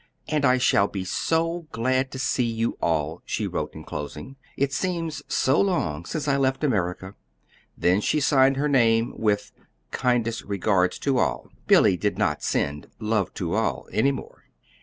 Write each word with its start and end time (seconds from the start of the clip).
"And 0.27 0.45
I 0.45 0.57
shall 0.57 0.87
be 0.87 1.05
so 1.05 1.67
glad 1.71 2.09
to 2.09 2.17
see 2.17 2.47
you 2.47 2.75
all," 2.81 3.21
she 3.23 3.45
wrote 3.45 3.75
in 3.75 3.83
closing. 3.83 4.35
"It 4.57 4.73
seems 4.73 5.21
so 5.31 5.61
long 5.61 6.05
since 6.05 6.27
I 6.27 6.37
left 6.37 6.63
America." 6.63 7.13
Then 7.77 8.01
she 8.01 8.19
signed 8.19 8.57
her 8.57 8.67
name 8.67 9.13
with 9.15 9.51
"kindest 9.91 10.41
regards 10.45 10.97
to 11.05 11.19
all" 11.19 11.49
Billy 11.67 11.97
did 11.97 12.17
not 12.17 12.41
send 12.41 12.87
"love 12.99 13.31
to 13.35 13.53
all" 13.53 13.87
any 13.91 14.11
more. 14.11 14.45